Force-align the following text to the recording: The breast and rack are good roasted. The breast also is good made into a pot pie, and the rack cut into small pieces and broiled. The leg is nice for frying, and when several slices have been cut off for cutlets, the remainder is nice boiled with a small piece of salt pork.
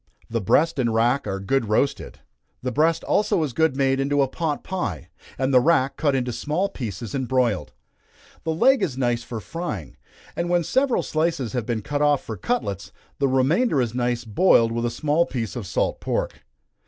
The 0.31 0.41
breast 0.41 0.79
and 0.79 0.91
rack 0.91 1.27
are 1.27 1.39
good 1.39 1.69
roasted. 1.69 2.21
The 2.63 2.71
breast 2.71 3.03
also 3.03 3.43
is 3.43 3.53
good 3.53 3.77
made 3.77 3.99
into 3.99 4.23
a 4.23 4.27
pot 4.27 4.63
pie, 4.63 5.09
and 5.37 5.53
the 5.53 5.59
rack 5.59 5.95
cut 5.95 6.15
into 6.15 6.31
small 6.33 6.69
pieces 6.69 7.13
and 7.13 7.27
broiled. 7.27 7.71
The 8.43 8.49
leg 8.51 8.81
is 8.81 8.97
nice 8.97 9.21
for 9.21 9.39
frying, 9.39 9.97
and 10.35 10.49
when 10.49 10.63
several 10.63 11.03
slices 11.03 11.53
have 11.53 11.67
been 11.67 11.83
cut 11.83 12.01
off 12.01 12.23
for 12.23 12.35
cutlets, 12.35 12.91
the 13.19 13.27
remainder 13.27 13.79
is 13.79 13.93
nice 13.93 14.25
boiled 14.25 14.71
with 14.71 14.87
a 14.87 14.89
small 14.89 15.27
piece 15.27 15.55
of 15.55 15.67
salt 15.67 15.99
pork. 15.99 16.41